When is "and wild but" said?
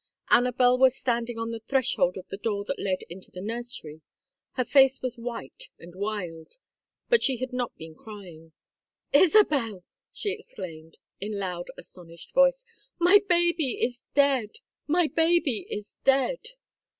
5.77-7.21